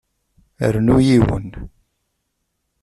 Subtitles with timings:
[0.73, 1.47] Rnu yiwen.